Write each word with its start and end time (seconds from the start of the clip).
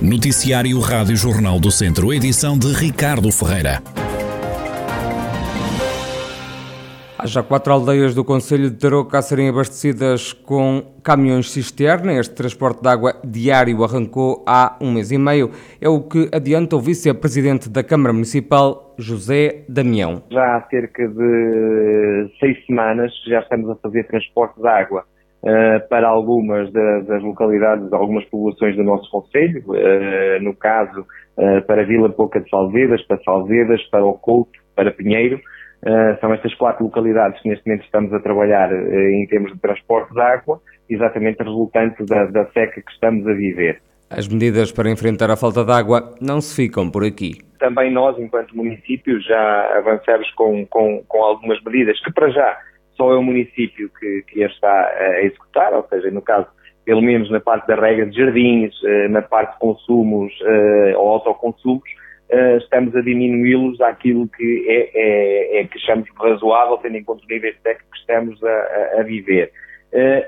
Noticiário 0.00 0.78
Rádio 0.78 1.16
Jornal 1.16 1.58
do 1.58 1.72
Centro, 1.72 2.12
edição 2.14 2.56
de 2.56 2.72
Ricardo 2.72 3.32
Ferreira. 3.32 3.82
Há 7.18 7.26
já 7.26 7.42
quatro 7.42 7.72
aldeias 7.72 8.14
do 8.14 8.24
Conselho 8.24 8.70
de 8.70 8.76
Tarouca 8.76 9.18
a 9.18 9.22
serem 9.22 9.48
abastecidas 9.48 10.32
com 10.32 10.84
caminhões 11.02 11.50
cisterna. 11.50 12.12
Este 12.12 12.32
transporte 12.32 12.80
de 12.80 12.88
água 12.88 13.16
diário 13.24 13.82
arrancou 13.82 14.44
há 14.46 14.76
um 14.80 14.92
mês 14.92 15.10
e 15.10 15.18
meio. 15.18 15.50
É 15.80 15.88
o 15.88 16.00
que 16.00 16.30
adianta 16.32 16.76
o 16.76 16.80
vice-presidente 16.80 17.68
da 17.68 17.82
Câmara 17.82 18.12
Municipal, 18.12 18.94
José 18.96 19.64
Damião. 19.68 20.22
Já 20.30 20.58
há 20.58 20.68
cerca 20.70 21.08
de 21.08 22.30
seis 22.38 22.64
semanas 22.66 23.12
já 23.26 23.40
estamos 23.40 23.68
a 23.68 23.74
fazer 23.74 24.06
transporte 24.06 24.60
de 24.60 24.68
água 24.68 25.04
uh, 25.42 25.88
para 25.88 26.08
algumas 26.08 26.72
das, 26.72 27.06
das 27.06 27.22
localidades, 27.22 27.92
algumas 27.92 28.24
populações 28.26 28.76
do 28.76 28.84
nosso 28.84 29.10
Conselho. 29.10 29.62
Uh, 29.66 30.42
no 30.42 30.54
caso, 30.54 31.00
uh, 31.36 31.62
para 31.66 31.84
Vila 31.84 32.08
Pouca 32.10 32.40
de 32.40 32.48
Salvedas, 32.48 33.02
para 33.02 33.22
Salvedas, 33.22 33.82
para 33.90 34.04
o 34.04 34.14
Couto, 34.14 34.58
para 34.74 34.92
Pinheiro. 34.92 35.40
Uh, 35.82 36.18
são 36.20 36.34
estas 36.34 36.52
quatro 36.54 36.84
localidades 36.84 37.40
que 37.40 37.48
neste 37.48 37.64
momento 37.64 37.84
estamos 37.84 38.12
a 38.12 38.18
trabalhar 38.18 38.72
uh, 38.72 39.10
em 39.10 39.26
termos 39.28 39.52
de 39.52 39.58
transporte 39.60 40.12
de 40.12 40.20
água, 40.20 40.60
exatamente 40.90 41.40
resultante 41.40 42.04
da, 42.04 42.24
da, 42.26 42.46
seca 42.46 42.82
que 42.82 42.90
estamos 42.90 43.24
a 43.28 43.32
viver. 43.32 43.80
As 44.10 44.26
medidas 44.26 44.72
para 44.72 44.90
enfrentar 44.90 45.30
a 45.30 45.36
falta 45.36 45.64
de 45.64 45.70
água 45.70 46.14
não 46.20 46.40
se 46.40 46.56
ficam 46.56 46.90
por 46.90 47.04
aqui. 47.04 47.38
Também 47.60 47.92
nós, 47.92 48.18
enquanto 48.18 48.56
município, 48.56 49.20
já 49.20 49.76
avançamos 49.76 50.28
com, 50.32 50.66
com, 50.66 51.04
com 51.06 51.22
algumas 51.22 51.62
medidas 51.62 52.00
que, 52.00 52.12
para 52.12 52.28
já, 52.30 52.58
só 52.98 53.12
é 53.12 53.16
o 53.16 53.22
município 53.22 53.88
que, 53.98 54.24
que 54.28 54.44
as 54.44 54.52
está 54.52 54.68
a 54.68 55.22
executar, 55.22 55.72
ou 55.72 55.86
seja, 55.88 56.10
no 56.10 56.20
caso, 56.20 56.48
pelo 56.84 57.00
menos 57.00 57.30
na 57.30 57.40
parte 57.40 57.66
da 57.68 57.76
regra 57.76 58.04
de 58.04 58.16
jardins, 58.16 58.74
uh, 58.82 59.08
na 59.08 59.22
parte 59.22 59.52
de 59.54 59.60
consumos 59.60 60.32
ou 60.96 61.08
autoconsumos, 61.08 61.88
uh, 62.30 62.58
estamos 62.58 62.94
a 62.96 63.00
diminuí-los 63.00 63.80
àquilo 63.80 64.28
que 64.28 64.66
é, 64.68 64.90
é, 64.94 65.60
é, 65.60 65.64
que 65.64 65.78
achamos 65.78 66.08
razoável, 66.18 66.76
tendo 66.78 66.96
em 66.96 67.04
conta 67.04 67.22
os 67.22 67.28
níveis 67.28 67.56
técnicos 67.62 67.90
que 67.92 68.00
estamos 68.00 68.44
a, 68.44 69.00
a 69.00 69.02
viver. 69.04 69.50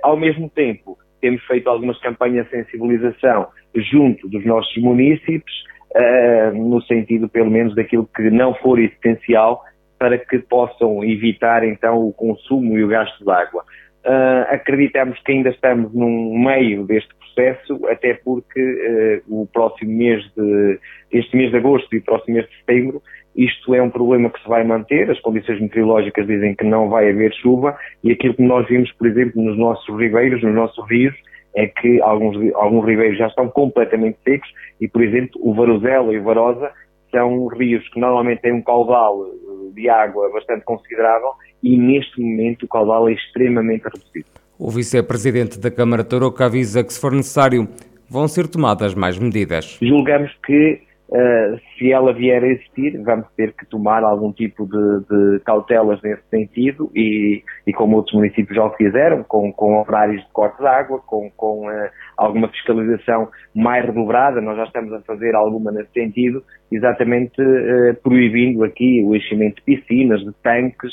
Ao 0.02 0.16
mesmo 0.16 0.48
tempo, 0.48 0.96
temos 1.20 1.44
feito 1.44 1.68
algumas 1.68 1.98
campanhas 2.00 2.46
de 2.46 2.52
sensibilização 2.52 3.48
junto 3.74 4.28
dos 4.28 4.44
nossos 4.44 4.74
municípios, 4.82 5.64
uh, 5.94 6.56
no 6.56 6.80
sentido, 6.82 7.28
pelo 7.28 7.50
menos, 7.50 7.74
daquilo 7.74 8.08
que 8.14 8.30
não 8.30 8.54
for 8.54 8.78
essencial 8.78 9.62
para 10.00 10.16
que 10.16 10.38
possam 10.38 11.04
evitar, 11.04 11.62
então, 11.62 11.98
o 11.98 12.10
consumo 12.10 12.78
e 12.78 12.82
o 12.82 12.88
gasto 12.88 13.22
de 13.22 13.30
água. 13.30 13.62
Uh, 14.02 14.48
acreditamos 14.48 15.20
que 15.20 15.30
ainda 15.30 15.50
estamos 15.50 15.92
num 15.92 16.38
meio 16.38 16.86
deste 16.86 17.14
processo, 17.16 17.86
até 17.86 18.14
porque 18.14 19.22
uh, 19.28 19.42
o 19.42 19.46
próximo 19.46 19.92
mês 19.92 20.24
de, 20.34 20.78
este 21.12 21.36
mês 21.36 21.50
de 21.50 21.58
agosto 21.58 21.94
e 21.94 21.98
o 21.98 22.02
próximo 22.02 22.36
mês 22.36 22.48
de 22.48 22.56
setembro, 22.56 23.02
isto 23.36 23.74
é 23.74 23.82
um 23.82 23.90
problema 23.90 24.30
que 24.30 24.42
se 24.42 24.48
vai 24.48 24.64
manter, 24.64 25.10
as 25.10 25.20
condições 25.20 25.60
meteorológicas 25.60 26.26
dizem 26.26 26.54
que 26.54 26.64
não 26.64 26.88
vai 26.88 27.10
haver 27.10 27.34
chuva, 27.34 27.76
e 28.02 28.10
aquilo 28.10 28.32
que 28.32 28.42
nós 28.42 28.66
vimos, 28.68 28.90
por 28.92 29.06
exemplo, 29.06 29.42
nos 29.42 29.58
nossos 29.58 29.94
ribeiros, 29.98 30.42
nos 30.42 30.54
nossos 30.54 30.82
rios, 30.88 31.14
é 31.54 31.66
que 31.66 32.00
alguns, 32.00 32.38
alguns 32.54 32.86
ribeiros 32.86 33.18
já 33.18 33.26
estão 33.26 33.48
completamente 33.50 34.16
secos, 34.24 34.48
e, 34.80 34.88
por 34.88 35.02
exemplo, 35.02 35.38
o 35.42 35.52
Varuzela 35.52 36.10
e 36.14 36.18
o 36.18 36.22
Varosa 36.22 36.72
são 37.10 37.48
rios 37.48 37.86
que 37.90 38.00
normalmente 38.00 38.40
têm 38.40 38.52
um 38.52 38.62
caudal 38.62 39.26
de 39.72 39.88
água 39.88 40.30
bastante 40.32 40.64
considerável, 40.64 41.30
e 41.62 41.76
neste 41.76 42.20
momento 42.20 42.64
o 42.64 42.68
caudal 42.68 43.08
é 43.08 43.12
extremamente 43.12 43.84
reduzido. 43.84 44.26
O 44.58 44.70
vice-presidente 44.70 45.58
da 45.58 45.70
Câmara 45.70 46.04
Tarouca 46.04 46.44
avisa 46.44 46.84
que, 46.84 46.92
se 46.92 47.00
for 47.00 47.12
necessário, 47.12 47.68
vão 48.08 48.28
ser 48.28 48.46
tomadas 48.48 48.94
mais 48.94 49.18
medidas. 49.18 49.78
Julgamos 49.80 50.30
que 50.44 50.82
Uh, 51.10 51.58
se 51.76 51.90
ela 51.90 52.12
vier 52.12 52.40
a 52.40 52.46
existir, 52.46 52.96
vamos 53.02 53.26
ter 53.36 53.52
que 53.54 53.66
tomar 53.66 54.04
algum 54.04 54.32
tipo 54.32 54.64
de, 54.64 55.00
de 55.10 55.40
cautelas 55.40 56.00
nesse 56.02 56.22
sentido 56.30 56.88
e, 56.94 57.42
e, 57.66 57.72
como 57.72 57.96
outros 57.96 58.14
municípios 58.14 58.54
já 58.54 58.64
o 58.64 58.70
fizeram, 58.76 59.24
com, 59.24 59.52
com 59.52 59.80
horários 59.80 60.22
de 60.22 60.30
corte 60.30 60.58
de 60.58 60.68
água, 60.68 61.00
com, 61.00 61.28
com 61.36 61.66
uh, 61.66 61.90
alguma 62.16 62.46
fiscalização 62.46 63.28
mais 63.52 63.84
redobrada, 63.84 64.40
nós 64.40 64.56
já 64.56 64.62
estamos 64.62 64.92
a 64.92 65.00
fazer 65.00 65.34
alguma 65.34 65.72
nesse 65.72 65.92
sentido, 65.92 66.44
exatamente 66.70 67.42
uh, 67.42 67.92
proibindo 68.04 68.62
aqui 68.62 69.02
o 69.04 69.16
enchimento 69.16 69.56
de 69.56 69.62
piscinas, 69.62 70.20
de 70.20 70.32
tanques, 70.44 70.92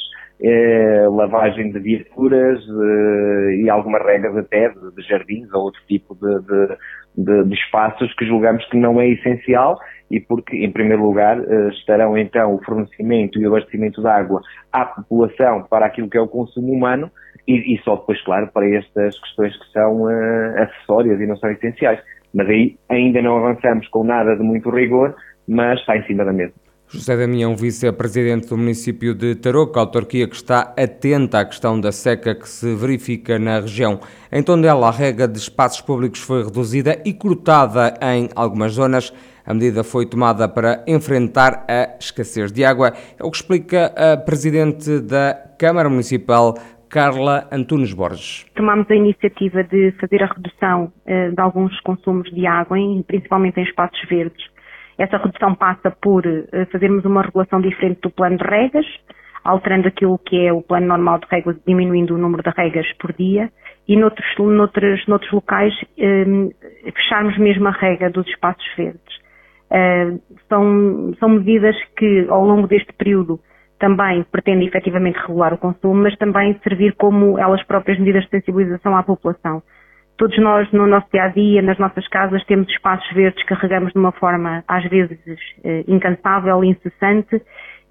lavagem 1.09 1.71
de 1.71 1.79
viaturas 1.79 2.63
e 3.59 3.69
algumas 3.69 4.05
regras 4.05 4.37
até 4.37 4.69
de, 4.69 4.95
de, 4.95 5.01
jardins 5.07 5.51
ou 5.51 5.63
outro 5.63 5.81
tipo 5.87 6.15
de, 6.15 6.77
de, 7.17 7.43
de 7.43 7.55
espaços 7.55 8.13
que 8.13 8.25
julgamos 8.25 8.63
que 8.65 8.77
não 8.77 9.01
é 9.01 9.09
essencial 9.09 9.79
e 10.09 10.19
porque, 10.19 10.55
em 10.57 10.71
primeiro 10.71 11.03
lugar, 11.03 11.37
eh, 11.37 11.69
estarão 11.69 12.17
então 12.17 12.55
o 12.55 12.63
fornecimento 12.63 13.39
e 13.39 13.45
o 13.45 13.49
abastecimento 13.49 14.01
de 14.01 14.07
água 14.07 14.41
à 14.71 14.85
população 14.85 15.63
para 15.63 15.85
aquilo 15.85 16.09
que 16.09 16.17
é 16.17 16.21
o 16.21 16.27
consumo 16.27 16.71
humano 16.71 17.11
e, 17.47 17.75
e 17.75 17.81
só 17.83 17.95
depois, 17.95 18.21
claro, 18.23 18.47
para 18.53 18.69
estas 18.69 19.19
questões 19.19 19.57
que 19.57 19.71
são 19.71 20.03
uh, 20.03 20.61
acessórias 20.61 21.19
e 21.19 21.25
não 21.25 21.37
são 21.37 21.49
essenciais. 21.51 21.99
Mas 22.33 22.47
aí 22.49 22.77
ainda 22.89 23.21
não 23.21 23.37
avançamos 23.37 23.87
com 23.87 24.03
nada 24.03 24.35
de 24.35 24.43
muito 24.43 24.69
rigor, 24.69 25.15
mas 25.47 25.79
está 25.79 25.97
em 25.97 26.03
cima 26.03 26.25
da 26.25 26.33
mesa. 26.33 26.53
José 26.89 27.17
Damião, 27.17 27.53
vice-presidente 27.53 28.47
do 28.47 28.57
município 28.57 29.13
de 29.13 29.35
Tarouca, 29.35 29.77
autarquia 29.77 30.25
que 30.25 30.35
está 30.37 30.73
atenta 30.77 31.41
à 31.41 31.45
questão 31.45 31.77
da 31.77 31.91
seca 31.91 32.33
que 32.33 32.47
se 32.47 32.73
verifica 32.75 33.37
na 33.37 33.59
região. 33.59 33.99
Em 34.31 34.41
Tondela, 34.41 34.87
a 34.87 34.91
rega 34.91 35.27
de 35.27 35.37
espaços 35.37 35.81
públicos 35.81 36.21
foi 36.21 36.45
reduzida 36.45 36.97
e 37.03 37.13
cortada 37.13 37.93
em 38.01 38.29
algumas 38.33 38.71
zonas. 38.71 39.13
A 39.45 39.53
medida 39.53 39.83
foi 39.83 40.05
tomada 40.05 40.47
para 40.47 40.81
enfrentar 40.87 41.65
a 41.67 41.97
escassez 41.99 42.53
de 42.53 42.63
água. 42.63 42.93
É 43.19 43.23
o 43.23 43.29
que 43.29 43.35
explica 43.35 43.87
a 43.87 44.15
presidente 44.15 45.01
da 45.01 45.33
Câmara 45.59 45.89
Municipal, 45.89 46.55
Carla 46.87 47.49
Antunes 47.51 47.91
Borges. 47.91 48.45
Tomámos 48.55 48.89
a 48.89 48.95
iniciativa 48.95 49.61
de 49.61 49.91
fazer 49.99 50.23
a 50.23 50.27
redução 50.27 50.85
uh, 51.05 51.35
de 51.35 51.41
alguns 51.41 51.77
consumos 51.81 52.33
de 52.33 52.47
água, 52.47 52.77
principalmente 53.05 53.59
em 53.59 53.63
espaços 53.63 53.99
verdes 54.07 54.56
essa 54.97 55.17
redução 55.17 55.53
passa 55.55 55.91
por 55.91 56.25
eh, 56.25 56.65
fazermos 56.71 57.05
uma 57.05 57.21
regulação 57.21 57.61
diferente 57.61 58.01
do 58.01 58.09
plano 58.09 58.37
de 58.37 58.43
regas, 58.43 58.85
alterando 59.43 59.87
aquilo 59.87 60.17
que 60.17 60.45
é 60.45 60.51
o 60.51 60.61
plano 60.61 60.87
normal 60.87 61.19
de 61.19 61.27
regas, 61.29 61.55
diminuindo 61.65 62.15
o 62.15 62.17
número 62.17 62.43
de 62.43 62.49
regas 62.49 62.91
por 62.93 63.13
dia, 63.13 63.49
e 63.87 63.95
noutros, 63.95 64.27
noutros, 64.37 65.07
noutros 65.07 65.31
locais 65.31 65.73
um, 65.97 66.49
eh, 66.61 66.91
fecharmos 66.91 67.37
mesmo 67.37 67.67
a 67.67 67.71
rega 67.71 68.09
dos 68.09 68.27
espaços 68.27 68.65
verdes. 68.75 69.17
Uh, 69.69 70.21
são, 70.47 71.13
são 71.19 71.27
medidas 71.27 71.75
que 71.97 72.25
ao 72.29 72.45
longo 72.45 72.67
deste 72.67 72.91
período 72.93 73.37
também 73.79 74.23
pretendem 74.31 74.67
efetivamente 74.67 75.19
regular 75.19 75.53
o 75.53 75.57
consumo, 75.57 76.03
mas 76.03 76.17
também 76.17 76.57
servir 76.63 76.95
como 76.95 77.37
elas 77.37 77.61
próprias 77.63 77.99
medidas 77.99 78.23
de 78.23 78.29
sensibilização 78.29 78.95
à 78.95 79.03
população. 79.03 79.61
Todos 80.17 80.37
nós, 80.39 80.71
no 80.71 80.87
nosso 80.87 81.07
dia 81.13 81.25
a 81.25 81.27
dia, 81.27 81.61
nas 81.61 81.77
nossas 81.77 82.07
casas, 82.07 82.43
temos 82.45 82.67
espaços 82.69 83.07
verdes 83.13 83.39
que 83.43 83.49
carregamos 83.49 83.93
de 83.93 83.99
uma 83.99 84.11
forma, 84.11 84.63
às 84.67 84.83
vezes, 84.89 85.19
eh, 85.63 85.83
incansável, 85.87 86.63
incessante, 86.63 87.39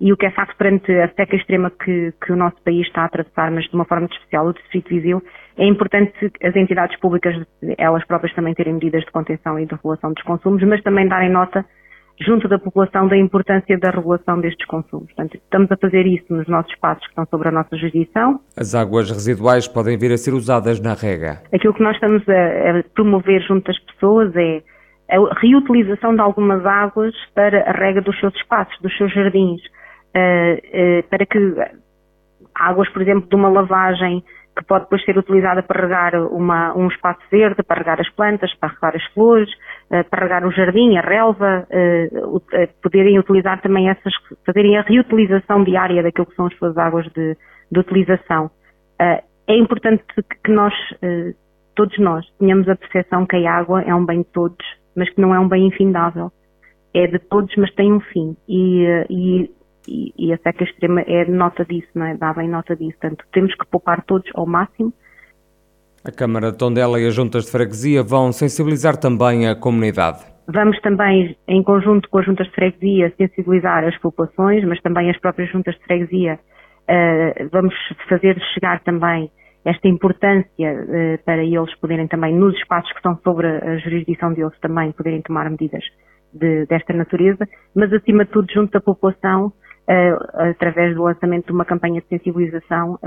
e 0.00 0.12
o 0.12 0.16
que 0.16 0.26
é 0.26 0.30
facto 0.32 0.56
perante 0.56 0.92
a 0.92 1.08
seca 1.14 1.36
extrema 1.36 1.70
que, 1.70 2.12
que, 2.20 2.32
o 2.32 2.36
nosso 2.36 2.60
país 2.64 2.86
está 2.86 3.02
a 3.02 3.04
atravessar, 3.04 3.50
mas 3.52 3.64
de 3.64 3.74
uma 3.74 3.84
forma 3.84 4.08
especial 4.10 4.48
o 4.48 4.52
Distrito 4.52 4.88
Viseu, 4.88 5.22
é 5.56 5.66
importante 5.66 6.12
as 6.42 6.54
entidades 6.56 6.98
públicas, 6.98 7.34
elas 7.78 8.04
próprias 8.04 8.34
também 8.34 8.54
terem 8.54 8.74
medidas 8.74 9.04
de 9.04 9.10
contenção 9.12 9.58
e 9.58 9.64
de 9.64 9.74
regulação 9.74 10.12
dos 10.12 10.22
consumos, 10.24 10.62
mas 10.64 10.82
também 10.82 11.08
darem 11.08 11.30
nota 11.30 11.64
junto 12.20 12.48
da 12.48 12.58
população 12.58 13.08
da 13.08 13.16
importância 13.16 13.78
da 13.78 13.90
regulação 13.90 14.40
destes 14.40 14.66
consumos. 14.66 15.06
Portanto, 15.06 15.34
estamos 15.36 15.70
a 15.70 15.76
fazer 15.76 16.06
isso 16.06 16.24
nos 16.30 16.46
nossos 16.48 16.72
espaços 16.72 17.02
que 17.04 17.10
estão 17.10 17.26
sobre 17.26 17.48
a 17.48 17.52
nossa 17.52 17.76
jurisdição. 17.76 18.40
As 18.56 18.74
águas 18.74 19.10
residuais 19.10 19.68
podem 19.68 19.98
vir 19.98 20.12
a 20.12 20.16
ser 20.16 20.32
usadas 20.32 20.80
na 20.80 20.94
rega. 20.94 21.42
Aquilo 21.52 21.74
que 21.74 21.82
nós 21.82 21.94
estamos 21.94 22.22
a, 22.28 22.78
a 22.78 22.82
promover 22.94 23.42
junto 23.42 23.66
das 23.66 23.78
pessoas 23.80 24.34
é 24.36 24.62
a 25.08 25.40
reutilização 25.40 26.14
de 26.14 26.20
algumas 26.20 26.64
águas 26.64 27.14
para 27.34 27.68
a 27.68 27.72
rega 27.72 28.00
dos 28.00 28.18
seus 28.18 28.34
espaços, 28.34 28.76
dos 28.80 28.96
seus 28.96 29.12
jardins, 29.12 29.60
uh, 29.62 30.98
uh, 30.98 31.02
para 31.08 31.24
que 31.24 31.38
águas, 32.54 32.88
por 32.88 33.02
exemplo, 33.02 33.28
de 33.28 33.36
uma 33.36 33.48
lavagem 33.48 34.24
que 34.56 34.64
pode 34.64 34.84
depois 34.84 35.04
ser 35.04 35.18
utilizada 35.18 35.62
para 35.62 35.82
regar 35.82 36.14
uma, 36.32 36.74
um 36.74 36.88
espaço 36.88 37.20
verde, 37.30 37.62
para 37.62 37.78
regar 37.78 38.00
as 38.00 38.08
plantas, 38.10 38.54
para 38.54 38.72
regar 38.72 38.96
as 38.96 39.04
flores, 39.12 39.50
uh, 39.90 40.08
para 40.08 40.22
regar 40.22 40.46
o 40.46 40.50
jardim, 40.50 40.96
a 40.96 41.02
relva, 41.02 41.66
uh, 41.70 42.36
uh, 42.36 42.42
poderem 42.82 43.18
utilizar 43.18 43.60
também 43.60 43.90
essas, 43.90 44.14
fazerem 44.46 44.78
a 44.78 44.82
reutilização 44.82 45.62
diária 45.62 46.02
daquilo 46.02 46.26
que 46.26 46.34
são 46.34 46.46
as 46.46 46.56
suas 46.56 46.76
águas 46.78 47.06
de, 47.12 47.36
de 47.70 47.78
utilização. 47.78 48.50
é 48.98 49.56
importante 49.56 50.02
que 50.42 50.50
nós, 50.50 50.72
todos 51.74 51.98
nós, 51.98 52.26
tenhamos 52.38 52.68
a 52.68 52.76
percepção 52.76 53.26
que 53.26 53.36
a 53.36 53.52
água 53.52 53.82
é 53.82 53.94
um 53.94 54.06
bem 54.06 54.22
de 54.22 54.28
todos, 54.32 54.66
mas 54.96 55.10
que 55.10 55.20
não 55.20 55.34
é 55.34 55.38
um 55.38 55.48
bem 55.48 55.66
infindável. 55.66 56.32
É 56.94 57.06
de 57.06 57.18
todos, 57.18 57.54
mas 57.56 57.70
tem 57.74 57.92
um 57.92 58.00
fim. 58.00 58.34
E, 58.48 58.86
e 59.10 59.50
e, 59.88 60.12
e 60.16 60.32
a 60.32 60.38
seca 60.38 60.64
extrema 60.64 61.00
é 61.02 61.24
nota 61.24 61.64
disso, 61.64 61.88
não 61.94 62.06
é? 62.06 62.16
Dá 62.16 62.32
bem 62.32 62.48
nota 62.48 62.74
disso. 62.74 62.96
Portanto, 63.00 63.24
temos 63.32 63.54
que 63.54 63.66
poupar 63.66 64.02
todos 64.04 64.30
ao 64.34 64.46
máximo. 64.46 64.92
A 66.04 66.12
Câmara 66.12 66.52
de 66.52 66.58
Tondela 66.58 67.00
e 67.00 67.06
as 67.06 67.14
juntas 67.14 67.46
de 67.46 67.50
freguesia 67.50 68.02
vão 68.02 68.30
sensibilizar 68.32 68.96
também 68.96 69.48
a 69.48 69.56
comunidade. 69.56 70.24
Vamos 70.48 70.80
também, 70.80 71.36
em 71.48 71.62
conjunto 71.62 72.08
com 72.08 72.18
as 72.18 72.26
juntas 72.26 72.46
de 72.46 72.52
freguesia, 72.54 73.12
sensibilizar 73.16 73.82
as 73.84 73.98
populações, 73.98 74.64
mas 74.64 74.80
também 74.80 75.10
as 75.10 75.18
próprias 75.18 75.50
juntas 75.50 75.74
de 75.74 75.82
freguesia, 75.82 76.38
uh, 76.88 77.48
vamos 77.50 77.74
fazer 78.08 78.40
chegar 78.54 78.80
também 78.84 79.28
esta 79.64 79.88
importância 79.88 80.72
uh, 80.72 81.24
para 81.24 81.42
eles 81.42 81.74
poderem 81.80 82.06
também, 82.06 82.32
nos 82.32 82.54
espaços 82.56 82.90
que 82.92 82.98
estão 82.98 83.18
sobre 83.24 83.48
a 83.48 83.76
jurisdição 83.78 84.32
deles, 84.32 84.56
também 84.60 84.92
poderem 84.92 85.20
tomar 85.22 85.50
medidas 85.50 85.82
de, 86.32 86.66
desta 86.66 86.92
natureza, 86.92 87.48
mas 87.74 87.92
acima 87.92 88.24
de 88.24 88.30
tudo 88.30 88.46
junto 88.52 88.70
da 88.70 88.80
população, 88.80 89.52
através 90.34 90.94
do 90.94 91.04
lançamento 91.04 91.46
de 91.46 91.52
uma 91.52 91.64
campanha 91.64 92.00
de 92.00 92.08
sensibilização, 92.08 92.98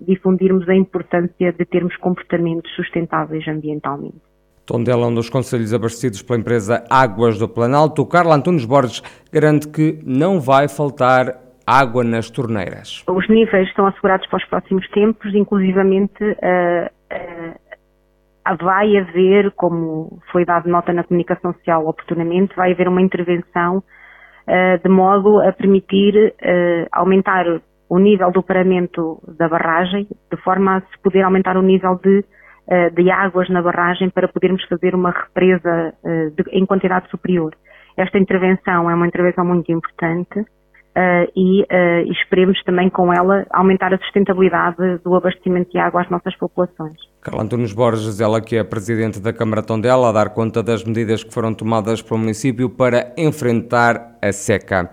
difundirmos 0.00 0.68
a 0.68 0.74
importância 0.74 1.52
de 1.52 1.64
termos 1.64 1.96
comportamentos 1.96 2.70
sustentáveis 2.74 3.46
ambientalmente. 3.46 4.20
Tondela, 4.66 5.08
um 5.08 5.14
dos 5.14 5.28
conselhos 5.28 5.74
abastecidos 5.74 6.22
pela 6.22 6.38
empresa 6.38 6.84
Águas 6.88 7.38
do 7.38 7.48
Planalto, 7.48 8.06
Carlos 8.06 8.34
Antunes 8.34 8.64
Borges 8.64 9.02
garante 9.32 9.68
que 9.68 9.98
não 10.04 10.40
vai 10.40 10.68
faltar 10.68 11.36
água 11.66 12.04
nas 12.04 12.30
torneiras. 12.30 13.04
Os 13.08 13.28
níveis 13.28 13.68
estão 13.68 13.86
assegurados 13.86 14.26
para 14.28 14.38
os 14.38 14.44
próximos 14.44 14.88
tempos, 14.90 15.34
inclusivamente 15.34 16.22
uh, 16.22 16.88
uh, 17.12 18.56
vai 18.60 18.96
haver, 18.96 19.50
como 19.52 20.20
foi 20.30 20.44
dado 20.44 20.68
nota 20.68 20.92
na 20.92 21.04
comunicação 21.04 21.52
social 21.54 21.86
oportunamente, 21.86 22.54
vai 22.54 22.72
haver 22.72 22.88
uma 22.88 23.02
intervenção 23.02 23.82
de 24.82 24.88
modo 24.88 25.40
a 25.40 25.52
permitir 25.52 26.34
aumentar 26.90 27.46
o 27.88 27.98
nível 27.98 28.30
do 28.32 28.42
paramento 28.42 29.22
da 29.38 29.48
barragem, 29.48 30.06
de 30.30 30.36
forma 30.42 30.76
a 30.76 30.80
se 30.80 30.98
poder 31.02 31.22
aumentar 31.22 31.56
o 31.56 31.62
nível 31.62 32.00
de 32.02 32.24
eh, 32.68 32.90
de 32.90 33.10
águas 33.10 33.48
na 33.50 33.60
barragem 33.60 34.08
para 34.08 34.28
podermos 34.28 34.64
fazer 34.66 34.94
uma 34.94 35.10
represa 35.10 35.92
eh, 36.04 36.30
em 36.52 36.64
quantidade 36.64 37.10
superior. 37.10 37.52
Esta 37.96 38.18
intervenção 38.18 38.88
é 38.88 38.94
uma 38.94 39.06
intervenção 39.06 39.44
muito 39.44 39.70
importante 39.72 40.44
uh, 40.96 41.30
e 41.36 41.62
uh, 41.62 42.12
esperemos 42.12 42.62
também 42.64 42.88
com 42.90 43.12
ela 43.12 43.46
aumentar 43.50 43.92
a 43.92 43.98
sustentabilidade 43.98 44.98
do 45.04 45.14
abastecimento 45.14 45.70
de 45.70 45.78
água 45.78 46.02
às 46.02 46.10
nossas 46.10 46.36
populações. 46.36 46.96
Carla 47.20 47.42
Antunes 47.42 47.72
Borges, 47.72 48.20
ela 48.20 48.40
que 48.40 48.56
é 48.56 48.64
Presidente 48.64 49.20
da 49.20 49.32
Câmara 49.32 49.62
Tondela, 49.62 50.08
a 50.08 50.12
dar 50.12 50.30
conta 50.30 50.62
das 50.62 50.84
medidas 50.84 51.22
que 51.22 51.32
foram 51.32 51.54
tomadas 51.54 52.02
pelo 52.02 52.18
município 52.18 52.68
para 52.68 53.12
enfrentar 53.16 54.16
a 54.20 54.32
seca. 54.32 54.90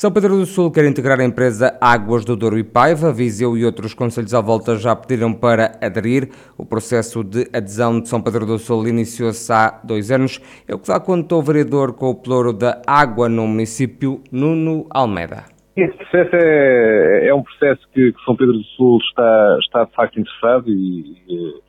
São 0.00 0.10
Pedro 0.10 0.38
do 0.38 0.46
Sul 0.46 0.72
quer 0.72 0.86
integrar 0.86 1.20
a 1.20 1.24
empresa 1.26 1.76
Águas 1.78 2.24
do 2.24 2.34
Douro 2.34 2.56
e 2.58 2.64
Paiva. 2.64 3.12
Viseu 3.12 3.54
e 3.54 3.66
outros 3.66 3.92
conselhos 3.92 4.32
à 4.32 4.40
volta 4.40 4.74
já 4.76 4.96
pediram 4.96 5.34
para 5.34 5.72
aderir. 5.78 6.30
O 6.56 6.64
processo 6.64 7.22
de 7.22 7.46
adesão 7.52 8.00
de 8.00 8.08
São 8.08 8.22
Pedro 8.22 8.46
do 8.46 8.58
Sul 8.58 8.88
iniciou-se 8.88 9.52
há 9.52 9.78
dois 9.84 10.10
anos. 10.10 10.40
É 10.66 10.74
o 10.74 10.78
que 10.78 10.88
dá 10.88 10.98
conta 10.98 11.34
o 11.34 11.42
vereador 11.42 11.92
com 11.92 12.08
o 12.08 12.14
ploro 12.14 12.54
da 12.54 12.80
água 12.86 13.28
no 13.28 13.46
município, 13.46 14.22
Nuno 14.32 14.86
Almeida. 14.88 15.44
Esse 15.76 15.94
processo 15.98 16.30
é, 16.34 17.26
é 17.28 17.34
um 17.34 17.42
processo 17.42 17.86
que, 17.92 18.10
que, 18.14 18.24
São 18.24 18.34
Pedro 18.34 18.54
do 18.54 18.64
Sul 18.78 18.98
está, 19.02 19.58
está 19.60 19.84
de 19.84 19.94
facto 19.94 20.18
interessado 20.18 20.70
e, 20.70 21.60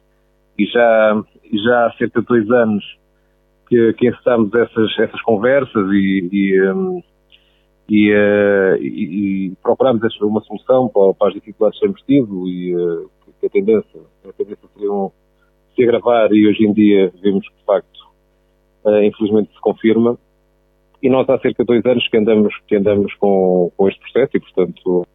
e, 0.58 0.66
já, 0.68 1.22
já 1.66 1.86
há 1.86 1.92
cerca 1.98 2.22
de 2.22 2.28
dois 2.28 2.50
anos 2.50 2.86
que, 3.68 3.92
que 3.98 4.08
essas, 4.08 5.00
essas 5.00 5.22
conversas 5.24 5.86
e, 5.92 6.30
e 6.32 6.72
um, 6.72 7.02
e, 7.90 8.12
uh, 8.14 8.76
e, 8.82 9.48
e 9.48 9.56
procuramos 9.62 10.02
uma 10.22 10.42
solução 10.42 10.88
para, 10.88 11.14
para, 11.14 11.28
as 11.30 11.34
dificuldades 11.34 11.80
que 11.80 11.86
temos 11.86 12.02
tido 12.04 12.48
e 12.48 12.76
uh, 12.76 13.10
que 13.40 13.48
a 13.48 13.50
tendência, 13.50 14.02
a 14.28 14.34
tendência 14.34 14.70
seria 14.74 14.92
um, 14.92 15.12
se 15.76 15.84
agravar 15.84 16.32
e 16.32 16.48
hoje 16.48 16.66
em 16.66 16.74
dia 16.74 17.12
vemos 17.22 17.48
que 17.48 17.56
de 17.56 17.66
facto 17.66 18.00
uh, 18.86 19.04
infelizmente 19.04 19.54
se 19.54 19.60
confirma. 19.62 20.18
E 21.02 21.10
nós 21.10 21.28
há 21.30 21.40
cerca 21.40 21.64
de 21.64 21.68
dois 21.68 21.86
anos 21.86 22.08
que 22.08 22.18
andamos, 22.18 22.54
que 22.68 22.76
andamos 22.76 23.14
com, 23.16 23.72
com 23.76 23.90
este 23.90 24.00
processo 24.02 24.38
e 24.38 24.40
portanto 24.40 25.08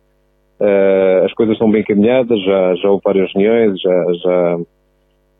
as 1.22 1.34
coisas 1.34 1.52
estão 1.52 1.70
bem 1.70 1.84
caminhadas, 1.84 2.42
já, 2.42 2.74
já 2.76 2.90
houve 2.90 3.02
várias 3.04 3.30
reuniões, 3.34 3.78
já, 3.78 4.04
já, 4.14 4.58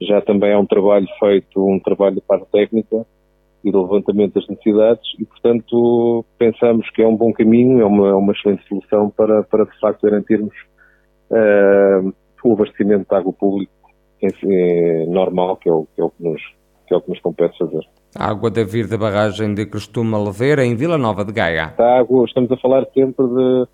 já 0.03 0.21
também 0.21 0.53
há 0.53 0.59
um 0.59 0.67
trabalho 0.67 1.07
feito, 1.19 1.67
um 1.67 1.81
trabalho 1.81 2.17
de 2.17 2.21
parte 2.21 2.47
técnica 2.53 3.07
e 3.67 3.73
do 3.73 3.83
levantamento 3.83 4.35
das 4.35 4.47
necessidades 4.47 5.03
e, 5.19 5.25
portanto, 5.25 6.25
pensamos 6.39 6.89
que 6.91 7.03
é 7.03 7.07
um 7.07 7.17
bom 7.17 7.33
caminho, 7.33 7.81
é 7.81 7.85
uma, 7.85 8.09
é 8.11 8.15
uma 8.15 8.33
excelente 8.33 8.67
solução 8.69 9.11
para, 9.11 9.43
para 9.43 9.65
de 9.65 9.81
facto 9.81 10.03
garantirmos 10.03 10.55
uh, 11.31 12.15
o 12.45 12.53
abastecimento 12.53 13.09
de 13.11 13.17
água 13.17 13.33
pública 13.33 13.73
em, 14.23 15.11
normal, 15.11 15.57
que 15.57 15.69
é, 15.69 15.73
o, 15.73 15.85
que, 15.97 16.01
é 16.01 16.05
o 16.05 16.11
que, 16.11 16.23
nos, 16.23 16.41
que 16.87 16.95
é 16.95 16.97
o 16.97 17.01
que 17.01 17.11
nos 17.11 17.19
compete 17.19 17.59
fazer. 17.59 17.85
A 18.17 18.31
água 18.31 18.53
da 18.53 18.63
vir 18.63 18.87
da 18.87 18.97
barragem 18.97 19.53
de 19.53 19.67
Costuma 19.67 20.17
Leveira, 20.17 20.65
em 20.65 20.77
Vila 20.77 20.97
Nova 20.97 21.25
de 21.25 21.33
Gaia. 21.33 21.75
A 21.77 21.99
água, 21.99 22.25
estamos 22.25 22.53
a 22.53 22.57
falar 22.59 22.87
sempre 22.95 23.27
de, 23.27 23.67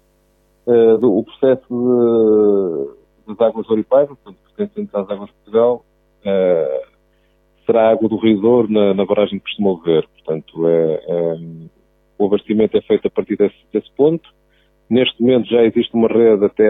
uh, 0.68 0.98
do 0.98 1.22
processo 1.22 2.96
de, 3.26 3.34
das 3.34 3.46
águas 3.46 3.66
de 3.66 3.72
Oripaiva, 3.74 4.16
portanto, 4.16 4.38
pertencentes 4.56 4.94
às 4.94 5.10
águas 5.10 5.28
de 5.28 5.34
Portugal, 5.34 5.84
uh, 6.24 6.91
será 7.64 7.90
água 7.90 8.08
do 8.08 8.16
Rio 8.16 8.40
Douro 8.40 8.70
na, 8.70 8.94
na 8.94 9.04
barragem 9.04 9.38
que 9.38 9.44
costumou 9.44 9.80
ver. 9.82 10.06
Portanto, 10.08 10.68
é, 10.68 11.04
é, 11.06 11.34
o 12.18 12.26
abastecimento 12.26 12.76
é 12.76 12.82
feito 12.82 13.06
a 13.06 13.10
partir 13.10 13.36
desse, 13.36 13.56
desse, 13.72 13.90
ponto. 13.96 14.28
Neste 14.88 15.20
momento 15.20 15.48
já 15.48 15.62
existe 15.62 15.94
uma 15.94 16.08
rede 16.08 16.44
até 16.44 16.68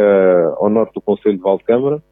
ao 0.56 0.70
norte 0.70 0.94
do 0.94 1.00
Conselho 1.00 1.36
de 1.36 1.42
Valdecâmara 1.42 2.02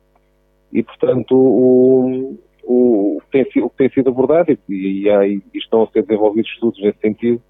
e, 0.72 0.82
portanto, 0.82 1.32
o, 1.36 2.36
o, 2.64 3.16
o, 3.16 3.20
que, 3.30 3.44
tem, 3.44 3.62
o 3.62 3.70
que 3.70 3.76
tem 3.76 3.90
sido 3.90 4.10
abordado 4.10 4.50
e, 4.68 5.02
e, 5.02 5.10
há, 5.10 5.26
e 5.26 5.42
estão 5.54 5.82
a 5.82 5.86
ser 5.88 6.02
desenvolvidos 6.02 6.50
estudos 6.50 6.80
nesse 6.82 6.98
sentido 6.98 7.40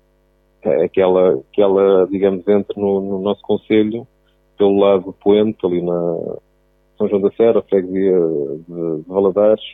é 0.62 0.88
que 0.88 1.00
ela, 1.00 1.40
que 1.52 1.62
ela 1.62 2.06
digamos, 2.10 2.46
entre 2.46 2.78
no, 2.80 3.00
no 3.00 3.20
nosso 3.20 3.40
Conselho 3.42 4.06
pelo 4.58 4.78
lado 4.78 5.14
poente, 5.22 5.58
ali 5.64 5.80
na 5.80 6.16
São 6.98 7.08
João 7.08 7.22
da 7.22 7.30
Serra, 7.32 7.62
freguesia 7.62 8.12
de, 8.12 9.02
de 9.02 9.08
Valadares, 9.08 9.64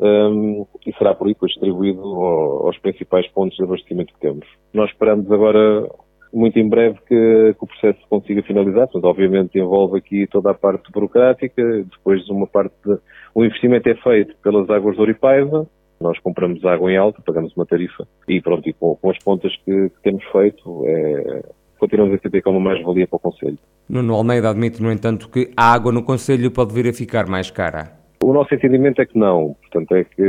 um, 0.00 0.66
e 0.86 0.92
será 0.94 1.14
por 1.14 1.26
aí 1.26 1.34
depois 1.34 1.52
distribuído 1.52 2.00
aos 2.00 2.78
principais 2.78 3.28
pontos 3.28 3.56
de 3.56 3.62
abastecimento 3.62 4.14
que 4.14 4.20
temos. 4.20 4.46
Nós 4.72 4.90
esperamos 4.90 5.30
agora, 5.30 5.88
muito 6.32 6.58
em 6.58 6.68
breve, 6.68 6.98
que, 7.06 7.54
que 7.54 7.64
o 7.64 7.66
processo 7.66 7.98
consiga 8.08 8.42
finalizar, 8.42 8.88
mas 8.92 9.04
obviamente 9.04 9.58
envolve 9.58 9.98
aqui 9.98 10.26
toda 10.26 10.50
a 10.50 10.54
parte 10.54 10.90
burocrática, 10.90 11.62
depois 11.62 12.26
uma 12.30 12.46
parte 12.46 12.74
de, 12.84 12.98
o 13.34 13.44
investimento 13.44 13.88
é 13.88 13.94
feito 13.96 14.34
pelas 14.42 14.68
águas 14.70 14.96
do 14.96 15.02
Oripaiva, 15.02 15.66
nós 16.00 16.18
compramos 16.20 16.64
água 16.64 16.90
em 16.90 16.96
alta, 16.96 17.20
pagamos 17.20 17.54
uma 17.54 17.66
tarifa 17.66 18.08
e 18.26 18.40
pronto, 18.40 18.66
e 18.66 18.72
com, 18.72 18.96
com 18.96 19.10
as 19.10 19.18
pontas 19.18 19.54
que, 19.66 19.90
que 19.90 20.02
temos 20.02 20.24
feito, 20.32 20.82
é, 20.86 21.42
continuamos 21.78 22.18
a 22.24 22.38
é 22.38 22.48
uma 22.48 22.60
mais-valia 22.60 23.06
para 23.06 23.16
o 23.16 23.20
Conselho. 23.20 23.58
Nuno 23.86 24.14
Almeida 24.14 24.48
admite, 24.48 24.82
no 24.82 24.90
entanto, 24.90 25.28
que 25.28 25.50
a 25.54 25.74
água 25.74 25.92
no 25.92 26.02
Conselho 26.02 26.50
pode 26.50 26.72
vir 26.72 26.88
a 26.88 26.92
ficar 26.92 27.26
mais 27.26 27.50
cara. 27.50 27.99
O 28.22 28.34
nosso 28.34 28.54
entendimento 28.54 29.00
é 29.00 29.06
que 29.06 29.18
não, 29.18 29.56
portanto 29.60 29.94
é 29.94 30.04
que, 30.04 30.22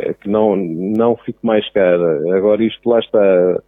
é 0.00 0.14
que 0.14 0.28
não, 0.28 0.54
não 0.54 1.16
fique 1.16 1.38
mais 1.42 1.68
cara. 1.72 2.36
Agora 2.36 2.62
isto 2.62 2.86
lá 2.88 2.98
está, 2.98 3.62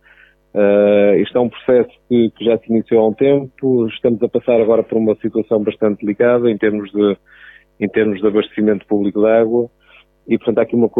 uh, 0.55 1.17
isto 1.17 1.39
é 1.39 1.41
um 1.41 1.49
processo 1.49 1.91
que, 2.09 2.31
que, 2.31 2.45
já 2.45 2.59
se 2.59 2.71
iniciou 2.71 3.03
há 3.03 3.09
um 3.09 3.15
tempo, 3.15 3.89
estamos 3.89 4.23
a 4.23 4.29
passar 4.29 4.61
agora 4.61 4.83
por 4.83 4.99
uma 4.99 5.15
situação 5.17 5.63
bastante 5.63 6.05
delicada 6.05 6.51
em 6.51 6.59
termos 6.59 6.93
de, 6.93 7.17
em 7.81 7.89
termos 7.89 8.21
de 8.21 8.27
abastecimento 8.27 8.87
público 8.87 9.21
de 9.21 9.29
água 9.29 9.71
e 10.29 10.37
portanto 10.37 10.59
há 10.59 10.63
aqui 10.63 10.77
uma, 10.77 10.91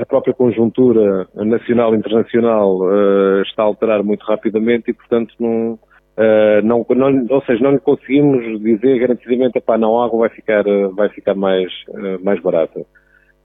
a 0.00 0.06
própria 0.06 0.32
conjuntura 0.32 1.28
nacional 1.34 1.92
e 1.92 1.98
internacional 1.98 2.78
uh, 2.82 3.42
está 3.42 3.62
a 3.62 3.66
alterar 3.66 4.02
muito 4.04 4.24
rapidamente 4.24 4.92
e 4.92 4.94
portanto 4.94 5.34
não 5.40 5.76
Uh, 6.16 6.60
não, 6.62 6.84
não, 6.90 7.26
ou 7.30 7.42
seja, 7.42 7.62
não 7.62 7.72
lhe 7.72 7.78
conseguimos 7.78 8.60
dizer 8.60 8.98
garantidamente, 8.98 9.60
pá, 9.60 9.78
não, 9.78 10.00
a 10.00 10.06
água 10.06 10.20
vai 10.20 10.28
ficar, 10.28 10.62
vai 10.94 11.08
ficar 11.08 11.34
mais, 11.34 11.72
uh, 11.88 12.22
mais 12.22 12.40
barata. 12.40 12.84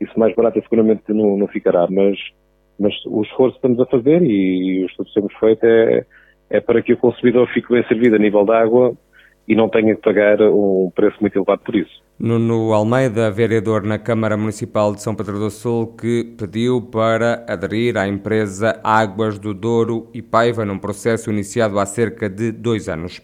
Isso 0.01 0.19
mais 0.19 0.35
barata 0.35 0.61
seguramente 0.61 1.03
não, 1.13 1.37
não 1.37 1.47
ficará, 1.47 1.87
mas, 1.89 2.17
mas 2.79 2.93
o 3.05 3.21
esforço 3.21 3.59
que 3.59 3.67
estamos 3.67 3.79
a 3.79 3.85
fazer 3.85 4.21
e, 4.21 4.79
e 4.79 4.83
o 4.83 4.85
estudo 4.87 5.07
que 5.07 5.13
temos 5.13 5.33
feito 5.39 5.63
é, 5.65 6.05
é 6.49 6.59
para 6.59 6.81
que 6.81 6.93
o 6.93 6.97
consumidor 6.97 7.47
fique 7.53 7.71
bem 7.71 7.83
servido 7.87 8.15
a 8.15 8.19
nível 8.19 8.45
da 8.45 8.59
água 8.59 8.93
e 9.47 9.55
não 9.55 9.69
tenha 9.69 9.95
que 9.95 10.01
pagar 10.01 10.41
um 10.41 10.91
preço 10.93 11.17
muito 11.21 11.37
elevado 11.37 11.61
por 11.63 11.75
isso. 11.75 12.06
Nuno 12.19 12.73
Almeida, 12.73 13.29
vereador 13.29 13.83
na 13.83 13.99
Câmara 13.99 14.35
Municipal 14.35 14.95
de 14.95 15.03
São 15.03 15.13
Pedro 15.13 15.37
do 15.37 15.51
Sul, 15.51 15.93
que 15.95 16.23
pediu 16.35 16.81
para 16.81 17.45
aderir 17.47 17.95
à 17.95 18.07
empresa 18.07 18.79
Águas 18.83 19.37
do 19.37 19.53
Douro 19.53 20.09
e 20.11 20.19
Paiva 20.19 20.65
num 20.65 20.79
processo 20.79 21.29
iniciado 21.29 21.77
há 21.77 21.85
cerca 21.85 22.27
de 22.27 22.51
dois 22.51 22.89
anos. 22.89 23.21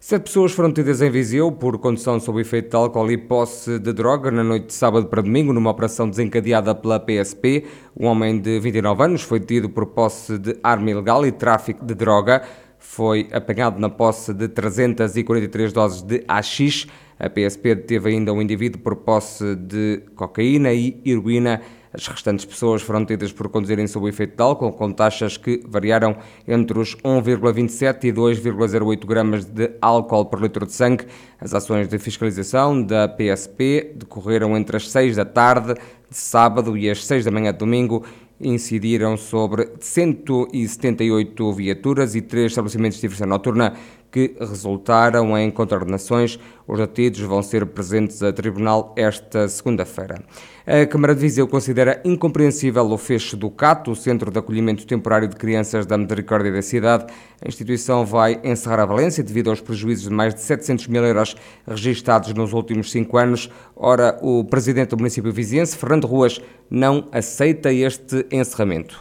Sete 0.00 0.24
pessoas 0.24 0.52
foram 0.52 0.70
detidas 0.70 1.00
em 1.00 1.10
Viseu 1.10 1.52
por 1.52 1.78
condução 1.78 2.18
sob 2.18 2.40
efeito 2.40 2.70
de 2.70 2.76
álcool 2.76 3.10
e 3.10 3.16
posse 3.16 3.78
de 3.78 3.92
droga 3.92 4.32
na 4.32 4.42
noite 4.42 4.66
de 4.66 4.74
sábado 4.74 5.06
para 5.06 5.22
domingo, 5.22 5.52
numa 5.52 5.70
operação 5.70 6.10
desencadeada 6.10 6.74
pela 6.74 6.98
PSP. 6.98 7.64
Um 7.98 8.08
homem 8.08 8.40
de 8.40 8.58
29 8.58 9.02
anos 9.02 9.22
foi 9.22 9.38
detido 9.38 9.70
por 9.70 9.86
posse 9.86 10.38
de 10.38 10.58
arma 10.60 10.90
ilegal 10.90 11.24
e 11.24 11.30
tráfico 11.30 11.84
de 11.86 11.94
droga 11.94 12.42
foi 12.84 13.28
apanhado 13.32 13.80
na 13.80 13.88
posse 13.88 14.32
de 14.32 14.46
343 14.46 15.72
doses 15.72 16.02
de 16.02 16.22
AX. 16.28 16.86
A 17.18 17.28
PSP 17.28 17.74
deteve 17.74 18.10
ainda 18.10 18.32
um 18.32 18.40
indivíduo 18.40 18.80
por 18.80 18.94
posse 18.96 19.56
de 19.56 20.02
cocaína 20.14 20.72
e 20.72 21.00
heroína. 21.04 21.60
As 21.92 22.06
restantes 22.06 22.44
pessoas 22.44 22.82
foram 22.82 23.04
tidas 23.04 23.32
por 23.32 23.48
conduzirem 23.48 23.86
sob 23.86 24.06
o 24.06 24.08
efeito 24.08 24.36
de 24.36 24.42
álcool, 24.42 24.72
com 24.72 24.92
taxas 24.92 25.36
que 25.36 25.62
variaram 25.66 26.16
entre 26.46 26.78
os 26.78 26.94
1,27 26.96 28.04
e 28.04 28.12
2,08 28.12 29.06
gramas 29.06 29.44
de 29.44 29.70
álcool 29.80 30.26
por 30.26 30.40
litro 30.40 30.66
de 30.66 30.72
sangue. 30.72 31.06
As 31.40 31.54
ações 31.54 31.88
de 31.88 31.98
fiscalização 31.98 32.82
da 32.82 33.08
PSP 33.08 33.92
decorreram 33.96 34.56
entre 34.56 34.76
as 34.76 34.90
6 34.90 35.16
da 35.16 35.24
tarde 35.24 35.74
de 35.74 36.16
sábado 36.16 36.76
e 36.76 36.90
as 36.90 37.04
6 37.04 37.24
da 37.24 37.30
manhã 37.30 37.50
de 37.50 37.58
domingo 37.58 38.04
incidiram 38.40 39.16
sobre 39.16 39.68
178 39.80 41.52
viaturas 41.52 42.14
e 42.14 42.20
três 42.20 42.52
estabelecimentos 42.52 42.96
de 42.96 43.02
diversão 43.02 43.26
noturna 43.26 43.74
que 44.14 44.36
resultaram 44.38 45.36
em 45.36 45.50
contornações. 45.50 46.38
Os 46.68 46.78
detidos 46.78 47.18
vão 47.22 47.42
ser 47.42 47.66
presentes 47.66 48.22
a 48.22 48.32
tribunal 48.32 48.94
esta 48.96 49.48
segunda-feira. 49.48 50.22
A 50.64 50.86
Câmara 50.86 51.16
de 51.16 51.20
Viseu 51.20 51.48
considera 51.48 52.00
incompreensível 52.04 52.84
o 52.84 52.96
fecho 52.96 53.36
do 53.36 53.50
CAT, 53.50 53.90
o 53.90 53.96
Centro 53.96 54.30
de 54.30 54.38
Acolhimento 54.38 54.86
Temporário 54.86 55.26
de 55.26 55.34
Crianças 55.34 55.84
da 55.84 55.98
Misericórdia 55.98 56.52
da 56.52 56.62
cidade. 56.62 57.12
A 57.44 57.48
instituição 57.48 58.06
vai 58.06 58.40
encerrar 58.44 58.78
a 58.78 58.86
Valência 58.86 59.24
devido 59.24 59.50
aos 59.50 59.60
prejuízos 59.60 60.08
de 60.08 60.14
mais 60.14 60.32
de 60.32 60.42
700 60.42 60.86
mil 60.86 61.04
euros 61.04 61.34
registados 61.66 62.32
nos 62.34 62.52
últimos 62.52 62.92
cinco 62.92 63.18
anos. 63.18 63.50
Ora, 63.74 64.16
o 64.22 64.44
presidente 64.44 64.90
do 64.90 64.96
município 64.96 65.32
viziense, 65.32 65.76
Fernando 65.76 66.06
Ruas, 66.06 66.40
não 66.70 67.08
aceita 67.10 67.72
este 67.72 68.24
encerramento. 68.30 69.00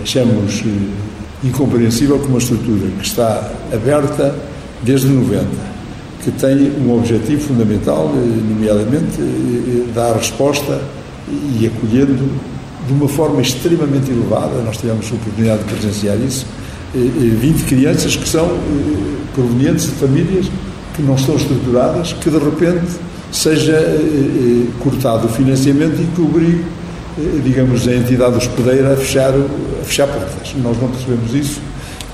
Achamos 0.00 0.60
eh, 0.60 1.46
incompreensível 1.46 2.18
que 2.20 2.26
uma 2.26 2.38
estrutura 2.38 2.88
que 2.92 3.04
está 3.04 3.50
aberta 3.72 4.51
desde 4.82 5.08
90, 5.08 5.46
que 6.22 6.30
tem 6.30 6.72
um 6.84 6.96
objetivo 6.96 7.40
fundamental, 7.48 8.12
eh, 8.14 8.18
nomeadamente 8.48 9.20
eh, 9.20 9.84
dar 9.94 10.14
resposta 10.14 10.80
e 11.28 11.66
acolhendo 11.66 12.16
de 12.86 12.92
uma 12.92 13.08
forma 13.08 13.40
extremamente 13.40 14.10
elevada, 14.10 14.60
nós 14.62 14.76
tivemos 14.76 15.10
a 15.10 15.14
oportunidade 15.14 15.62
de 15.64 15.72
presenciar 15.72 16.16
isso, 16.18 16.46
20 16.94 17.64
crianças 17.64 18.16
que 18.16 18.28
são 18.28 18.58
provenientes 19.34 19.86
de 19.86 19.92
famílias 19.92 20.46
que 20.94 21.00
não 21.00 21.14
estão 21.14 21.36
estruturadas, 21.36 22.12
que 22.12 22.28
de 22.28 22.38
repente 22.38 22.98
seja 23.30 23.78
cortado 24.80 25.26
o 25.26 25.30
financiamento 25.30 26.02
e 26.02 26.06
que 26.14 26.20
obrigue 26.20 26.64
digamos, 27.44 27.86
a 27.88 27.94
entidade 27.94 28.36
hospedeira 28.36 28.94
a 28.94 28.96
fechar, 28.96 29.32
a 29.32 29.84
fechar 29.84 30.06
portas. 30.08 30.54
Nós 30.62 30.80
não 30.80 30.88
percebemos 30.88 31.34
isso 31.34 31.60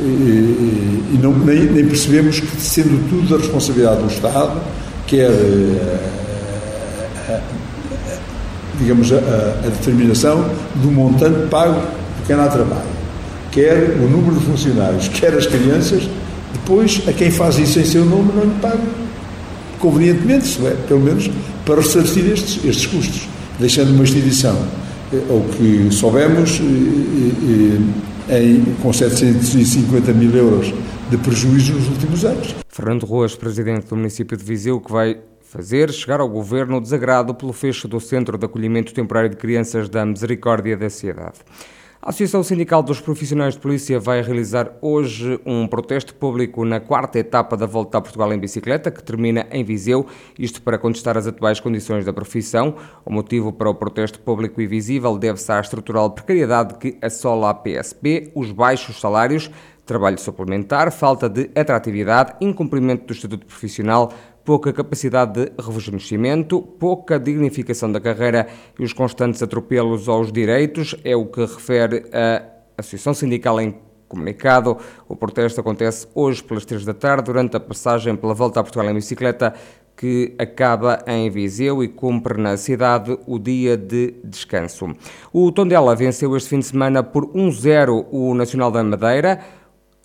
e, 0.01 1.15
e 1.15 1.19
não, 1.21 1.33
nem, 1.33 1.65
nem, 1.65 1.87
percebemos 1.87 2.41
que, 2.41 2.61
sendo 2.61 3.09
tudo 3.09 3.29
da 3.29 3.37
responsabilidade 3.37 4.03
do 4.03 4.09
Estado, 4.09 4.61
quer, 5.07 5.31
a, 7.29 7.41
digamos, 8.79 9.13
a, 9.13 9.17
a, 9.17 9.69
determinação 9.69 10.49
do 10.77 10.91
montante 10.91 11.49
pago 11.49 11.81
por 11.81 12.27
quem 12.27 12.37
lá 12.37 12.49
trabalha, 12.49 12.87
quer 13.51 13.97
o 14.01 14.09
número 14.09 14.37
de 14.37 14.45
funcionários, 14.45 15.09
quer 15.09 15.35
as 15.35 15.47
crianças, 15.47 16.09
depois 16.53 17.03
a 17.09 17.13
quem 17.13 17.31
faz 17.31 17.59
isso 17.59 17.81
em 17.81 17.85
seu 17.85 18.05
nome 18.05 18.33
não 18.35 18.45
lhe 18.45 18.61
paga. 18.61 18.79
Convenientemente, 19.81 20.45
isso 20.45 20.67
é, 20.67 20.75
pelo 20.87 21.01
menos 21.01 21.31
para 21.65 21.77
ressarcir 21.77 22.25
estes, 22.33 22.65
estes 22.65 22.87
custos, 22.87 23.29
deixando 23.59 23.93
uma 23.93 24.03
instituição 24.03 24.57
ou 25.29 25.43
que 25.57 25.89
soubemos, 25.91 26.61
em, 28.31 28.75
com 28.83 28.93
750 28.93 30.13
mil 30.13 30.35
euros 30.37 30.73
de 31.11 31.17
prejuízo 31.17 31.73
nos 31.73 31.89
últimos 31.89 32.25
anos. 32.25 32.55
Fernando 32.69 33.05
Ruas, 33.05 33.35
presidente 33.35 33.87
do 33.87 33.97
município 33.97 34.37
de 34.37 34.45
Viseu, 34.45 34.81
que 34.81 34.93
vai 34.93 35.21
fazer 35.41 35.91
chegar 35.91 36.21
ao 36.21 36.29
governo 36.29 36.77
o 36.77 36.81
desagrado 36.81 37.35
pelo 37.35 37.53
fecho 37.53 37.89
do 37.89 37.99
Centro 37.99 38.37
de 38.37 38.45
Acolhimento 38.45 38.93
Temporário 38.93 39.31
de 39.31 39.37
Crianças 39.37 39.89
da 39.89 40.05
Misericórdia 40.05 40.77
da 40.77 40.91
Cidade. 40.91 41.39
A 42.01 42.11
Associação 42.11 42.45
Sindical 42.45 42.81
dos 42.81 43.01
Profissionais 43.01 43.55
de 43.55 43.61
Polícia 43.61 43.99
vai 43.99 44.23
realizar 44.23 44.73
hoje 44.81 45.41
um 45.45 45.67
protesto 45.67 46.15
público 46.15 46.65
na 46.65 46.79
quarta 46.79 47.19
etapa 47.19 47.57
da 47.57 47.67
Volta 47.67 47.99
a 47.99 48.01
Portugal 48.01 48.33
em 48.33 48.39
Bicicleta, 48.39 48.89
que 48.89 49.03
termina 49.03 49.49
em 49.51 49.65
Viseu, 49.65 50.07
isto 50.39 50.63
para 50.63 50.79
contestar 50.79 51.19
as 51.19 51.27
atuais 51.27 51.59
condições 51.59 52.05
da 52.05 52.13
profissão. 52.13 52.77
O 53.05 53.13
motivo 53.13 53.53
para 53.53 53.69
o 53.69 53.75
protesto 53.75 54.21
público 54.21 54.61
e 54.61 54.67
visível 54.69 55.19
deve-se 55.19 55.51
à 55.51 55.61
estrutural 55.61 56.11
precariedade 56.13 56.75
que 56.75 56.97
assola 57.03 57.51
a 57.51 57.55
PSP, 57.55 58.31
os 58.33 58.53
baixos 58.53 59.01
salários, 59.01 59.51
trabalho 59.89 60.21
suplementar, 60.21 60.93
falta 60.93 61.29
de 61.29 61.51
atratividade, 61.57 62.35
incumprimento 62.43 63.07
do 63.07 63.13
estatuto 63.15 63.47
profissional, 63.47 64.13
pouca 64.45 64.71
capacidade 64.73 65.33
de 65.33 65.53
rejuvenescimento, 65.59 66.61
pouca 66.61 67.19
dignificação 67.19 67.91
da 67.91 67.99
carreira 67.99 68.47
e 68.79 68.85
os 68.85 68.93
constantes 68.93 69.43
atropelos 69.43 70.07
aos 70.09 70.31
direitos, 70.31 70.95
é 71.03 71.17
o 71.17 71.25
que 71.27 71.41
refere 71.41 72.05
a 72.13 72.43
Associação 72.77 73.15
Sindical 73.15 73.61
em 73.61 73.75
comunicado. 74.07 74.77
O 75.09 75.17
protesto 75.17 75.61
acontece 75.61 76.07
hoje 76.15 76.43
pelas 76.45 76.65
três 76.65 76.85
da 76.85 76.95
tarde, 76.95 77.25
durante 77.25 77.57
a 77.57 77.61
passagem 77.61 78.15
pela 78.15 78.35
Volta 78.35 78.61
a 78.61 78.63
Portugal 78.63 78.91
em 78.91 78.95
bicicleta, 78.95 79.55
que 79.97 80.35
acaba 80.39 81.03
em 81.07 81.29
Viseu 81.29 81.83
e 81.83 81.89
cumpre 81.89 82.41
na 82.41 82.57
cidade 82.57 83.19
o 83.27 83.39
dia 83.39 83.77
de 83.77 84.15
descanso. 84.23 84.95
O 85.33 85.51
Tondela 85.51 85.97
venceu 85.97 86.37
este 86.37 86.51
fim 86.51 86.61
de 86.61 86.67
semana 86.67 87.03
por 87.03 87.27
1-0 87.33 88.07
o 88.11 88.35
Nacional 88.35 88.71
da 88.71 88.85
Madeira. 88.85 89.41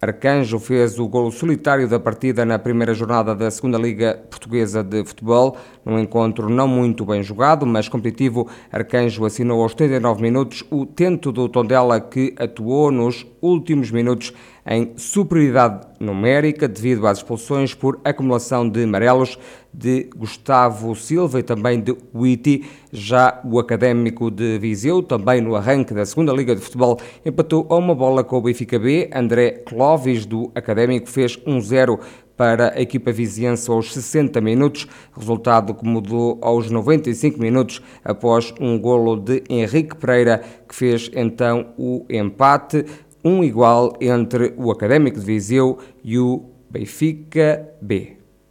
Arcanjo 0.03 0.59
fez 0.59 0.99
o 0.99 1.07
golo 1.07 1.31
solitário 1.31 1.87
da 1.87 1.97
partida 1.97 2.43
na 2.43 2.59
primeira 2.59 2.93
jornada 2.93 3.33
da 3.33 3.49
Segunda 3.49 3.77
Liga 3.77 4.21
Portuguesa 4.29 4.83
de 4.83 5.05
Futebol, 5.05 5.55
num 5.85 5.97
encontro 5.97 6.49
não 6.49 6.67
muito 6.67 7.05
bem 7.05 7.23
jogado, 7.23 7.65
mas 7.65 7.87
competitivo. 7.87 8.49
Arcanjo 8.69 9.23
assinou 9.23 9.63
aos 9.63 9.73
39 9.73 10.21
minutos 10.21 10.61
o 10.69 10.85
tento 10.85 11.31
do 11.31 11.47
Tondela 11.47 12.01
que 12.01 12.35
atuou 12.37 12.91
nos 12.91 13.25
últimos 13.43 13.91
minutos 13.91 14.33
em 14.65 14.93
superioridade 14.95 15.85
numérica 15.99 16.67
devido 16.67 17.05
às 17.05 17.17
expulsões 17.17 17.73
por 17.73 17.99
acumulação 18.03 18.67
de 18.67 18.83
amarelos 18.83 19.37
de 19.73 20.09
Gustavo 20.15 20.95
Silva 20.95 21.39
e 21.39 21.43
também 21.43 21.81
de 21.81 21.95
Witty. 22.15 22.63
Já 22.91 23.41
o 23.43 23.59
Académico 23.59 24.31
de 24.31 24.57
Viseu, 24.59 25.03
também 25.03 25.41
no 25.41 25.55
arranque 25.55 25.93
da 25.93 26.05
segunda 26.05 26.31
Liga 26.31 26.55
de 26.55 26.61
Futebol, 26.61 26.97
empatou 27.25 27.67
a 27.69 27.75
uma 27.75 27.93
bola 27.93 28.23
com 28.23 28.37
o 28.37 28.41
Benfica 28.41 28.79
B. 28.79 29.09
André 29.13 29.63
Clóvis, 29.65 30.25
do 30.25 30.51
Académico, 30.55 31.09
fez 31.09 31.37
1-0 31.37 31.99
para 32.35 32.73
a 32.75 32.81
equipa 32.81 33.11
viziense 33.11 33.69
aos 33.69 33.93
60 33.93 34.41
minutos, 34.41 34.87
resultado 35.15 35.73
que 35.73 35.85
mudou 35.85 36.39
aos 36.41 36.69
95 36.69 37.39
minutos 37.39 37.81
após 38.03 38.53
um 38.59 38.79
golo 38.79 39.15
de 39.15 39.43
Henrique 39.49 39.95
Pereira, 39.95 40.41
que 40.67 40.75
fez 40.75 41.11
então 41.15 41.73
o 41.77 42.05
empate 42.09 42.85
um 43.23 43.43
igual 43.43 43.93
entre 44.01 44.53
o 44.57 44.71
Académico 44.71 45.19
de 45.19 45.25
Viseu 45.25 45.77
e 46.03 46.17
o 46.17 46.43
Benfica 46.69 47.69
B. 47.81 48.22